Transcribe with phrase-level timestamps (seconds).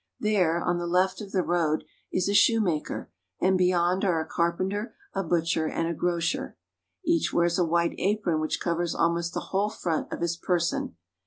[0.19, 4.95] There, on the left of the road, is a shoemaker, and beyond are a carpenter,
[5.13, 6.57] a butcher, and a grocer.
[7.05, 10.95] Each wears a white apron which covers almost the whole front of his person.